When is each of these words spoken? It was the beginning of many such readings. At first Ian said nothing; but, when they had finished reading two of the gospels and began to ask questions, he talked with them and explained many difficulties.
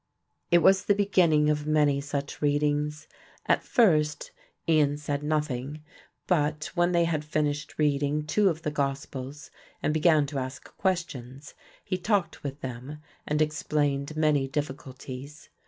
It 0.49 0.63
was 0.63 0.85
the 0.85 0.95
beginning 0.95 1.47
of 1.51 1.67
many 1.67 2.01
such 2.01 2.41
readings. 2.41 3.07
At 3.45 3.61
first 3.61 4.31
Ian 4.67 4.97
said 4.97 5.21
nothing; 5.21 5.83
but, 6.25 6.71
when 6.73 6.91
they 6.91 7.03
had 7.05 7.23
finished 7.23 7.77
reading 7.77 8.25
two 8.25 8.49
of 8.49 8.63
the 8.63 8.71
gospels 8.71 9.51
and 9.83 9.93
began 9.93 10.25
to 10.25 10.39
ask 10.39 10.75
questions, 10.75 11.53
he 11.85 11.99
talked 11.99 12.41
with 12.41 12.61
them 12.61 12.99
and 13.27 13.43
explained 13.43 14.17
many 14.17 14.47
difficulties. 14.47 15.49